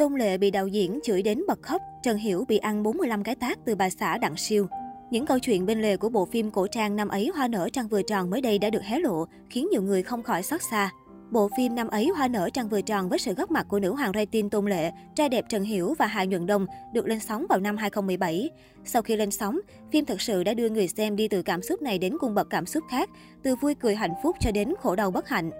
Tôn 0.00 0.14
Lệ 0.14 0.38
bị 0.38 0.50
đạo 0.50 0.66
diễn 0.66 0.98
chửi 1.04 1.22
đến 1.22 1.42
bật 1.48 1.62
khóc, 1.62 1.82
Trần 2.02 2.16
Hiểu 2.16 2.44
bị 2.48 2.58
ăn 2.58 2.82
45 2.82 3.24
cái 3.24 3.34
tát 3.34 3.58
từ 3.64 3.74
bà 3.74 3.90
xã 3.90 4.18
Đặng 4.18 4.36
Siêu. 4.36 4.66
Những 5.10 5.26
câu 5.26 5.38
chuyện 5.38 5.66
bên 5.66 5.82
lề 5.82 5.96
của 5.96 6.08
bộ 6.08 6.24
phim 6.24 6.50
cổ 6.50 6.66
trang 6.66 6.96
năm 6.96 7.08
ấy 7.08 7.30
Hoa 7.34 7.48
nở 7.48 7.68
trăng 7.72 7.88
vừa 7.88 8.02
tròn 8.02 8.30
mới 8.30 8.40
đây 8.40 8.58
đã 8.58 8.70
được 8.70 8.82
hé 8.82 8.98
lộ, 8.98 9.24
khiến 9.50 9.68
nhiều 9.72 9.82
người 9.82 10.02
không 10.02 10.22
khỏi 10.22 10.42
xót 10.42 10.60
xa. 10.70 10.90
Bộ 11.30 11.50
phim 11.56 11.74
năm 11.74 11.88
ấy 11.88 12.08
Hoa 12.16 12.28
nở 12.28 12.48
trăng 12.52 12.68
vừa 12.68 12.80
tròn 12.80 13.08
với 13.08 13.18
sự 13.18 13.34
góp 13.34 13.50
mặt 13.50 13.66
của 13.68 13.80
nữ 13.80 13.94
hoàng 13.94 14.12
rating 14.14 14.50
Tôn 14.50 14.66
Lệ, 14.66 14.90
trai 15.14 15.28
đẹp 15.28 15.44
Trần 15.48 15.62
Hiểu 15.62 15.94
và 15.98 16.06
Hà 16.06 16.24
Nhuận 16.24 16.46
Đông 16.46 16.66
được 16.92 17.06
lên 17.06 17.20
sóng 17.20 17.46
vào 17.48 17.58
năm 17.60 17.76
2017. 17.76 18.50
Sau 18.84 19.02
khi 19.02 19.16
lên 19.16 19.30
sóng, 19.30 19.60
phim 19.92 20.04
thực 20.04 20.20
sự 20.20 20.44
đã 20.44 20.54
đưa 20.54 20.68
người 20.68 20.88
xem 20.88 21.16
đi 21.16 21.28
từ 21.28 21.42
cảm 21.42 21.62
xúc 21.62 21.82
này 21.82 21.98
đến 21.98 22.18
cung 22.20 22.34
bậc 22.34 22.50
cảm 22.50 22.66
xúc 22.66 22.84
khác, 22.90 23.10
từ 23.42 23.56
vui 23.56 23.74
cười 23.74 23.94
hạnh 23.94 24.14
phúc 24.22 24.36
cho 24.40 24.52
đến 24.52 24.74
khổ 24.78 24.96
đau 24.96 25.10
bất 25.10 25.28
hạnh. 25.28 25.50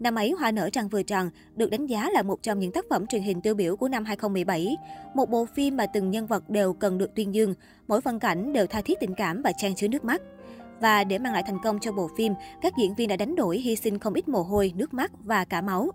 Năm 0.00 0.14
ấy, 0.14 0.34
Hoa 0.38 0.50
nở 0.50 0.70
trăng 0.72 0.88
vừa 0.88 1.02
tròn 1.02 1.30
được 1.54 1.70
đánh 1.70 1.86
giá 1.86 2.10
là 2.10 2.22
một 2.22 2.42
trong 2.42 2.58
những 2.58 2.72
tác 2.72 2.84
phẩm 2.90 3.06
truyền 3.06 3.22
hình 3.22 3.40
tiêu 3.40 3.54
biểu 3.54 3.76
của 3.76 3.88
năm 3.88 4.04
2017. 4.04 4.76
Một 5.14 5.30
bộ 5.30 5.46
phim 5.54 5.76
mà 5.76 5.86
từng 5.86 6.10
nhân 6.10 6.26
vật 6.26 6.50
đều 6.50 6.72
cần 6.72 6.98
được 6.98 7.14
tuyên 7.14 7.34
dương, 7.34 7.54
mỗi 7.88 8.00
phân 8.00 8.18
cảnh 8.18 8.52
đều 8.52 8.66
tha 8.66 8.80
thiết 8.80 9.00
tình 9.00 9.14
cảm 9.14 9.42
và 9.42 9.52
trang 9.58 9.74
chứa 9.74 9.88
nước 9.88 10.04
mắt. 10.04 10.22
Và 10.80 11.04
để 11.04 11.18
mang 11.18 11.32
lại 11.32 11.42
thành 11.46 11.58
công 11.64 11.78
cho 11.80 11.92
bộ 11.92 12.10
phim, 12.16 12.32
các 12.62 12.72
diễn 12.78 12.94
viên 12.94 13.08
đã 13.08 13.16
đánh 13.16 13.34
đổi 13.34 13.58
hy 13.58 13.76
sinh 13.76 13.98
không 13.98 14.14
ít 14.14 14.28
mồ 14.28 14.42
hôi, 14.42 14.72
nước 14.76 14.94
mắt 14.94 15.12
và 15.24 15.44
cả 15.44 15.60
máu. 15.60 15.90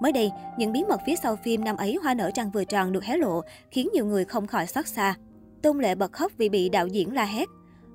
Mới 0.00 0.12
đây, 0.12 0.30
những 0.58 0.72
bí 0.72 0.84
mật 0.88 1.00
phía 1.06 1.16
sau 1.22 1.36
phim 1.36 1.64
năm 1.64 1.76
ấy 1.76 1.98
Hoa 2.02 2.14
nở 2.14 2.30
trăng 2.34 2.50
vừa 2.50 2.64
tròn 2.64 2.92
được 2.92 3.04
hé 3.04 3.16
lộ, 3.16 3.40
khiến 3.70 3.88
nhiều 3.94 4.06
người 4.06 4.24
không 4.24 4.46
khỏi 4.46 4.66
xót 4.66 4.86
xa. 4.86 5.14
Tôn 5.62 5.78
Lệ 5.78 5.94
bật 5.94 6.12
khóc 6.12 6.32
vì 6.36 6.48
bị 6.48 6.68
đạo 6.68 6.86
diễn 6.86 7.12
la 7.14 7.24
hét. 7.24 7.48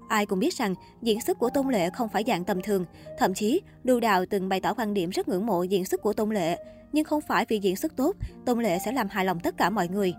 Ai 0.07 0.25
cũng 0.25 0.39
biết 0.39 0.53
rằng 0.53 0.75
diễn 1.01 1.21
xuất 1.21 1.39
của 1.39 1.49
Tôn 1.49 1.67
Lệ 1.69 1.89
không 1.89 2.09
phải 2.09 2.23
dạng 2.27 2.45
tầm 2.45 2.61
thường. 2.61 2.85
Thậm 3.17 3.33
chí, 3.33 3.61
Đu 3.83 3.99
Đào 3.99 4.25
từng 4.29 4.49
bày 4.49 4.59
tỏ 4.59 4.73
quan 4.73 4.93
điểm 4.93 5.09
rất 5.09 5.27
ngưỡng 5.27 5.45
mộ 5.45 5.63
diễn 5.63 5.85
xuất 5.85 6.01
của 6.01 6.13
Tôn 6.13 6.29
Lệ. 6.29 6.57
Nhưng 6.91 7.05
không 7.05 7.21
phải 7.21 7.45
vì 7.49 7.59
diễn 7.59 7.75
xuất 7.75 7.95
tốt, 7.95 8.15
Tôn 8.45 8.59
Lệ 8.59 8.79
sẽ 8.85 8.91
làm 8.91 9.07
hài 9.09 9.25
lòng 9.25 9.39
tất 9.39 9.57
cả 9.57 9.69
mọi 9.69 9.87
người. 9.87 10.13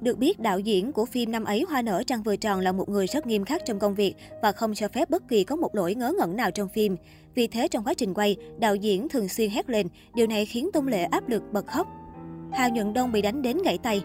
Được 0.00 0.18
biết, 0.18 0.40
đạo 0.40 0.58
diễn 0.58 0.92
của 0.92 1.04
phim 1.04 1.32
năm 1.32 1.44
ấy 1.44 1.64
Hoa 1.68 1.82
nở 1.82 2.02
trăng 2.06 2.22
vừa 2.22 2.36
tròn 2.36 2.60
là 2.60 2.72
một 2.72 2.88
người 2.88 3.06
rất 3.06 3.26
nghiêm 3.26 3.44
khắc 3.44 3.62
trong 3.64 3.78
công 3.78 3.94
việc 3.94 4.14
và 4.42 4.52
không 4.52 4.74
cho 4.74 4.88
phép 4.88 5.10
bất 5.10 5.28
kỳ 5.28 5.44
có 5.44 5.56
một 5.56 5.74
lỗi 5.74 5.94
ngớ 5.94 6.12
ngẩn 6.18 6.36
nào 6.36 6.50
trong 6.50 6.68
phim. 6.68 6.96
Vì 7.34 7.46
thế 7.46 7.68
trong 7.68 7.84
quá 7.84 7.94
trình 7.94 8.14
quay, 8.14 8.36
đạo 8.58 8.74
diễn 8.74 9.08
thường 9.08 9.28
xuyên 9.28 9.50
hét 9.50 9.70
lên, 9.70 9.88
điều 10.14 10.26
này 10.26 10.46
khiến 10.46 10.70
Tôn 10.72 10.86
Lệ 10.86 11.02
áp 11.02 11.28
lực 11.28 11.42
bật 11.52 11.66
khóc. 11.66 11.86
Hà 12.52 12.68
Nhuận 12.68 12.92
Đông 12.92 13.12
bị 13.12 13.22
đánh 13.22 13.42
đến 13.42 13.58
gãy 13.64 13.78
tay. 13.78 14.02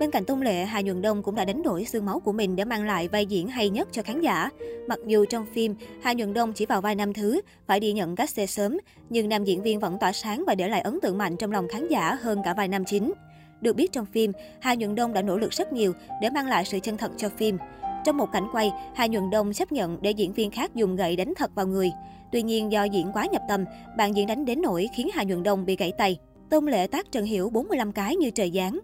Bên 0.00 0.10
cạnh 0.10 0.24
Tôn 0.24 0.40
Lệ, 0.40 0.64
Hà 0.64 0.80
Nhuận 0.80 1.02
Đông 1.02 1.22
cũng 1.22 1.34
đã 1.34 1.44
đánh 1.44 1.62
đổi 1.62 1.84
xương 1.84 2.06
máu 2.06 2.20
của 2.20 2.32
mình 2.32 2.56
để 2.56 2.64
mang 2.64 2.86
lại 2.86 3.08
vai 3.08 3.26
diễn 3.26 3.48
hay 3.48 3.70
nhất 3.70 3.88
cho 3.92 4.02
khán 4.02 4.20
giả. 4.20 4.50
Mặc 4.86 4.98
dù 5.06 5.24
trong 5.24 5.46
phim, 5.46 5.74
Hà 6.02 6.12
Nhuận 6.12 6.34
Đông 6.34 6.52
chỉ 6.52 6.66
vào 6.66 6.80
vai 6.80 6.94
nam 6.94 7.12
thứ, 7.12 7.40
phải 7.66 7.80
đi 7.80 7.92
nhận 7.92 8.16
cát 8.16 8.30
xe 8.30 8.46
sớm, 8.46 8.78
nhưng 9.10 9.28
nam 9.28 9.44
diễn 9.44 9.62
viên 9.62 9.80
vẫn 9.80 9.98
tỏa 10.00 10.12
sáng 10.12 10.44
và 10.46 10.54
để 10.54 10.68
lại 10.68 10.80
ấn 10.80 10.98
tượng 11.02 11.18
mạnh 11.18 11.36
trong 11.36 11.52
lòng 11.52 11.68
khán 11.68 11.88
giả 11.88 12.14
hơn 12.20 12.40
cả 12.44 12.54
vai 12.54 12.68
nam 12.68 12.84
chính. 12.84 13.12
Được 13.60 13.76
biết 13.76 13.92
trong 13.92 14.06
phim, 14.06 14.32
Hà 14.60 14.74
Nhuận 14.74 14.94
Đông 14.94 15.12
đã 15.12 15.22
nỗ 15.22 15.38
lực 15.38 15.52
rất 15.52 15.72
nhiều 15.72 15.92
để 16.22 16.30
mang 16.30 16.46
lại 16.46 16.64
sự 16.64 16.78
chân 16.82 16.96
thật 16.96 17.10
cho 17.16 17.28
phim. 17.28 17.58
Trong 18.04 18.16
một 18.16 18.32
cảnh 18.32 18.48
quay, 18.52 18.72
Hà 18.94 19.06
Nhuận 19.06 19.30
Đông 19.30 19.52
chấp 19.52 19.72
nhận 19.72 19.98
để 20.02 20.10
diễn 20.10 20.32
viên 20.32 20.50
khác 20.50 20.74
dùng 20.74 20.96
gậy 20.96 21.16
đánh 21.16 21.32
thật 21.36 21.50
vào 21.54 21.66
người. 21.66 21.90
Tuy 22.32 22.42
nhiên 22.42 22.72
do 22.72 22.84
diễn 22.84 23.10
quá 23.12 23.26
nhập 23.32 23.42
tâm, 23.48 23.64
bạn 23.96 24.16
diễn 24.16 24.26
đánh 24.26 24.44
đến 24.44 24.62
nỗi 24.62 24.88
khiến 24.96 25.08
Hà 25.14 25.22
Nhuận 25.22 25.42
Đông 25.42 25.64
bị 25.64 25.76
gãy 25.76 25.92
tay. 25.98 26.18
Tôn 26.50 26.66
Lệ 26.66 26.86
tác 26.86 27.12
Trần 27.12 27.24
Hiểu 27.24 27.50
45 27.50 27.92
cái 27.92 28.16
như 28.16 28.30
trời 28.30 28.52
giáng. 28.54 28.78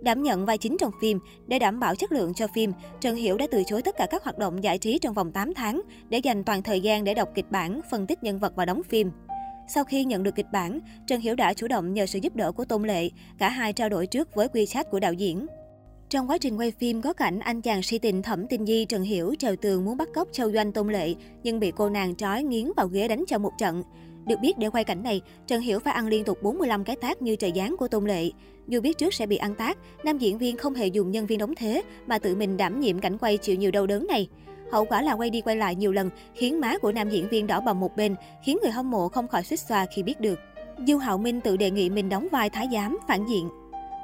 Đảm 0.00 0.22
nhận 0.22 0.46
vai 0.46 0.58
chính 0.58 0.76
trong 0.80 0.92
phim, 1.00 1.18
để 1.46 1.58
đảm 1.58 1.80
bảo 1.80 1.94
chất 1.94 2.12
lượng 2.12 2.34
cho 2.34 2.46
phim, 2.54 2.72
Trần 3.00 3.16
Hiểu 3.16 3.36
đã 3.36 3.46
từ 3.50 3.62
chối 3.66 3.82
tất 3.82 3.96
cả 3.98 4.06
các 4.10 4.24
hoạt 4.24 4.38
động 4.38 4.64
giải 4.64 4.78
trí 4.78 4.98
trong 4.98 5.14
vòng 5.14 5.32
8 5.32 5.54
tháng 5.54 5.82
để 6.08 6.18
dành 6.18 6.44
toàn 6.44 6.62
thời 6.62 6.80
gian 6.80 7.04
để 7.04 7.14
đọc 7.14 7.28
kịch 7.34 7.50
bản, 7.50 7.80
phân 7.90 8.06
tích 8.06 8.22
nhân 8.22 8.38
vật 8.38 8.52
và 8.56 8.64
đóng 8.64 8.82
phim. 8.82 9.10
Sau 9.68 9.84
khi 9.84 10.04
nhận 10.04 10.22
được 10.22 10.34
kịch 10.34 10.46
bản, 10.52 10.80
Trần 11.06 11.20
Hiểu 11.20 11.34
đã 11.34 11.54
chủ 11.54 11.68
động 11.68 11.94
nhờ 11.94 12.06
sự 12.06 12.18
giúp 12.22 12.36
đỡ 12.36 12.52
của 12.52 12.64
Tôn 12.64 12.82
Lệ, 12.82 13.10
cả 13.38 13.48
hai 13.48 13.72
trao 13.72 13.88
đổi 13.88 14.06
trước 14.06 14.34
với 14.34 14.48
WeChat 14.48 14.84
của 14.84 15.00
đạo 15.00 15.12
diễn. 15.12 15.46
Trong 16.08 16.30
quá 16.30 16.38
trình 16.38 16.56
quay 16.58 16.70
phim 16.70 17.02
có 17.02 17.12
cảnh 17.12 17.38
anh 17.38 17.62
chàng 17.62 17.82
si 17.82 17.98
tình 17.98 18.22
Thẩm 18.22 18.46
Tinh 18.46 18.66
Di 18.66 18.84
Trần 18.84 19.02
Hiểu 19.02 19.34
trèo 19.38 19.56
tường 19.56 19.84
muốn 19.84 19.96
bắt 19.96 20.08
cóc 20.14 20.28
Châu 20.32 20.52
Doanh 20.52 20.72
Tôn 20.72 20.88
Lệ, 20.88 21.14
nhưng 21.42 21.60
bị 21.60 21.72
cô 21.76 21.88
nàng 21.88 22.14
trói 22.16 22.42
nghiến 22.42 22.66
vào 22.76 22.88
ghế 22.88 23.08
đánh 23.08 23.24
cho 23.28 23.38
một 23.38 23.52
trận. 23.58 23.82
Được 24.26 24.40
biết 24.40 24.58
để 24.58 24.70
quay 24.70 24.84
cảnh 24.84 25.02
này, 25.02 25.20
Trần 25.46 25.60
Hiểu 25.60 25.78
phải 25.78 25.94
ăn 25.94 26.06
liên 26.06 26.24
tục 26.24 26.42
45 26.42 26.84
cái 26.84 26.96
tác 26.96 27.22
như 27.22 27.36
trời 27.36 27.52
giáng 27.56 27.76
của 27.78 27.88
Tôn 27.88 28.04
Lệ. 28.04 28.30
Dù 28.68 28.80
biết 28.80 28.98
trước 28.98 29.14
sẽ 29.14 29.26
bị 29.26 29.36
ăn 29.36 29.54
tác, 29.54 29.78
nam 30.04 30.18
diễn 30.18 30.38
viên 30.38 30.56
không 30.56 30.74
hề 30.74 30.86
dùng 30.86 31.10
nhân 31.10 31.26
viên 31.26 31.38
đóng 31.38 31.54
thế 31.54 31.82
mà 32.06 32.18
tự 32.18 32.36
mình 32.36 32.56
đảm 32.56 32.80
nhiệm 32.80 33.00
cảnh 33.00 33.18
quay 33.18 33.36
chịu 33.36 33.56
nhiều 33.56 33.70
đau 33.70 33.86
đớn 33.86 34.06
này. 34.06 34.28
Hậu 34.72 34.84
quả 34.84 35.02
là 35.02 35.12
quay 35.12 35.30
đi 35.30 35.40
quay 35.40 35.56
lại 35.56 35.74
nhiều 35.74 35.92
lần, 35.92 36.10
khiến 36.34 36.60
má 36.60 36.78
của 36.78 36.92
nam 36.92 37.10
diễn 37.10 37.28
viên 37.28 37.46
đỏ 37.46 37.60
bầm 37.60 37.80
một 37.80 37.96
bên, 37.96 38.14
khiến 38.44 38.58
người 38.62 38.70
hâm 38.70 38.90
mộ 38.90 39.08
không 39.08 39.28
khỏi 39.28 39.42
suýt 39.42 39.60
xoa 39.60 39.86
khi 39.94 40.02
biết 40.02 40.20
được. 40.20 40.38
Du 40.86 40.98
Hạo 40.98 41.18
Minh 41.18 41.40
tự 41.40 41.56
đề 41.56 41.70
nghị 41.70 41.90
mình 41.90 42.08
đóng 42.08 42.28
vai 42.32 42.50
thái 42.50 42.68
giám, 42.72 42.98
phản 43.08 43.26
diện. 43.26 43.48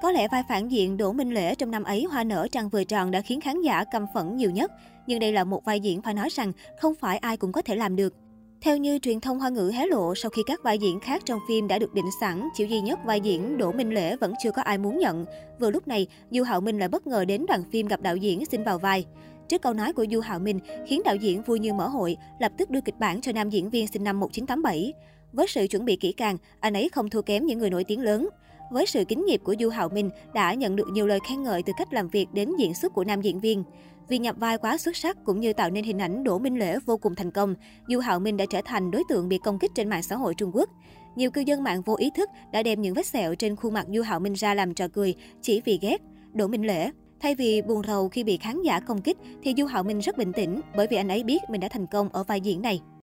Có 0.02 0.12
lẽ 0.12 0.28
vai 0.32 0.42
phản 0.48 0.68
diện 0.68 0.96
Đỗ 0.96 1.12
Minh 1.12 1.34
Lễ 1.34 1.54
trong 1.54 1.70
năm 1.70 1.84
ấy 1.84 2.04
Hoa 2.04 2.24
nở 2.24 2.46
trăng 2.52 2.68
vừa 2.68 2.84
tròn 2.84 3.10
đã 3.10 3.20
khiến 3.20 3.40
khán 3.40 3.62
giả 3.62 3.84
căm 3.84 4.06
phẫn 4.14 4.36
nhiều 4.36 4.50
nhất. 4.50 4.72
Nhưng 5.06 5.20
đây 5.20 5.32
là 5.32 5.44
một 5.44 5.64
vai 5.64 5.80
diễn 5.80 6.02
phải 6.02 6.14
nói 6.14 6.28
rằng 6.30 6.52
không 6.80 6.94
phải 6.94 7.18
ai 7.18 7.36
cũng 7.36 7.52
có 7.52 7.62
thể 7.62 7.76
làm 7.76 7.96
được. 7.96 8.14
Theo 8.62 8.76
như 8.76 8.98
truyền 8.98 9.20
thông 9.20 9.38
Hoa 9.38 9.50
ngữ 9.50 9.72
hé 9.74 9.86
lộ, 9.86 10.14
sau 10.14 10.30
khi 10.30 10.42
các 10.46 10.62
vai 10.62 10.78
diễn 10.78 11.00
khác 11.00 11.22
trong 11.24 11.40
phim 11.48 11.68
đã 11.68 11.78
được 11.78 11.94
định 11.94 12.10
sẵn, 12.20 12.48
chỉ 12.54 12.66
duy 12.66 12.80
nhất 12.80 12.98
vai 13.04 13.20
diễn 13.20 13.58
Đỗ 13.58 13.72
Minh 13.72 13.94
Lễ 13.94 14.16
vẫn 14.16 14.34
chưa 14.42 14.50
có 14.50 14.62
ai 14.62 14.78
muốn 14.78 14.98
nhận. 14.98 15.24
Vừa 15.60 15.70
lúc 15.70 15.88
này, 15.88 16.06
Du 16.30 16.42
Hạo 16.42 16.60
Minh 16.60 16.78
lại 16.78 16.88
bất 16.88 17.06
ngờ 17.06 17.24
đến 17.24 17.46
đoàn 17.48 17.62
phim 17.72 17.86
gặp 17.86 18.00
đạo 18.00 18.16
diễn 18.16 18.46
xin 18.46 18.64
vào 18.64 18.78
vai. 18.78 19.06
Trước 19.48 19.62
câu 19.62 19.72
nói 19.74 19.92
của 19.92 20.06
Du 20.10 20.20
Hạo 20.20 20.38
Minh 20.38 20.58
khiến 20.86 21.02
đạo 21.04 21.16
diễn 21.16 21.42
vui 21.42 21.58
như 21.58 21.72
mở 21.72 21.88
hội, 21.88 22.16
lập 22.40 22.52
tức 22.58 22.70
đưa 22.70 22.80
kịch 22.80 22.98
bản 22.98 23.20
cho 23.20 23.32
nam 23.32 23.50
diễn 23.50 23.70
viên 23.70 23.86
sinh 23.86 24.04
năm 24.04 24.20
1987. 24.20 24.92
Với 25.32 25.46
sự 25.48 25.66
chuẩn 25.66 25.84
bị 25.84 25.96
kỹ 25.96 26.12
càng, 26.12 26.36
anh 26.60 26.72
ấy 26.72 26.88
không 26.88 27.10
thua 27.10 27.22
kém 27.22 27.46
những 27.46 27.58
người 27.58 27.70
nổi 27.70 27.84
tiếng 27.84 28.00
lớn. 28.00 28.28
Với 28.72 28.86
sự 28.86 29.04
kính 29.08 29.26
nghiệp 29.26 29.40
của 29.44 29.54
Du 29.60 29.68
Hạo 29.68 29.88
Minh 29.88 30.10
đã 30.34 30.54
nhận 30.54 30.76
được 30.76 30.88
nhiều 30.92 31.06
lời 31.06 31.18
khen 31.28 31.42
ngợi 31.42 31.62
từ 31.62 31.72
cách 31.76 31.92
làm 31.92 32.08
việc 32.08 32.26
đến 32.32 32.52
diễn 32.58 32.74
xuất 32.74 32.94
của 32.94 33.04
nam 33.04 33.20
diễn 33.20 33.40
viên. 33.40 33.64
Vì 34.12 34.18
nhập 34.18 34.36
vai 34.38 34.58
quá 34.58 34.78
xuất 34.78 34.96
sắc 34.96 35.16
cũng 35.24 35.40
như 35.40 35.52
tạo 35.52 35.70
nên 35.70 35.84
hình 35.84 35.98
ảnh 35.98 36.24
Đỗ 36.24 36.38
Minh 36.38 36.58
Lễ 36.58 36.78
vô 36.86 36.96
cùng 36.96 37.14
thành 37.14 37.30
công, 37.30 37.54
Du 37.88 37.98
Hạo 37.98 38.20
Minh 38.20 38.36
đã 38.36 38.44
trở 38.50 38.60
thành 38.64 38.90
đối 38.90 39.02
tượng 39.08 39.28
bị 39.28 39.38
công 39.44 39.58
kích 39.58 39.70
trên 39.74 39.88
mạng 39.88 40.02
xã 40.02 40.16
hội 40.16 40.34
Trung 40.34 40.50
Quốc. 40.54 40.70
Nhiều 41.16 41.30
cư 41.30 41.40
dân 41.40 41.62
mạng 41.62 41.82
vô 41.82 41.96
ý 41.96 42.10
thức 42.16 42.30
đã 42.52 42.62
đem 42.62 42.82
những 42.82 42.94
vết 42.94 43.06
sẹo 43.06 43.34
trên 43.34 43.56
khuôn 43.56 43.74
mặt 43.74 43.86
Du 43.88 44.02
Hạo 44.02 44.20
Minh 44.20 44.32
ra 44.32 44.54
làm 44.54 44.74
trò 44.74 44.88
cười 44.88 45.14
chỉ 45.42 45.60
vì 45.64 45.78
ghét 45.82 46.00
Đỗ 46.32 46.46
Minh 46.46 46.66
Lễ. 46.66 46.90
Thay 47.20 47.34
vì 47.34 47.62
buồn 47.62 47.82
rầu 47.86 48.08
khi 48.08 48.24
bị 48.24 48.36
khán 48.36 48.62
giả 48.62 48.80
công 48.80 49.02
kích 49.02 49.16
thì 49.42 49.54
Du 49.56 49.66
Hạo 49.66 49.82
Minh 49.82 49.98
rất 49.98 50.18
bình 50.18 50.32
tĩnh 50.32 50.60
bởi 50.76 50.86
vì 50.90 50.96
anh 50.96 51.08
ấy 51.08 51.24
biết 51.24 51.42
mình 51.48 51.60
đã 51.60 51.68
thành 51.68 51.86
công 51.86 52.08
ở 52.08 52.24
vai 52.24 52.40
diễn 52.40 52.62
này. 52.62 52.80